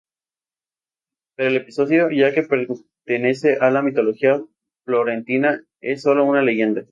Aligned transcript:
Pero 1.35 1.49
el 1.51 1.57
episodio, 1.57 2.09
que 2.09 2.17
ya 2.17 2.31
pertenece 3.05 3.57
a 3.59 3.69
la 3.69 3.81
mitología 3.83 4.41
florentina, 4.83 5.63
es 5.79 6.01
solo 6.01 6.25
una 6.25 6.41
leyenda. 6.41 6.79